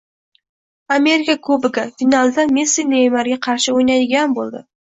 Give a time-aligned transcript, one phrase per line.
[0.97, 1.85] Amerika Kubogi.
[2.01, 4.67] Finalda Messi Neymarga qarshi o‘ynaydigan bo‘ldi